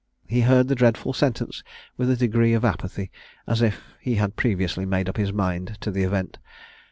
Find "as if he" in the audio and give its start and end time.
3.45-4.15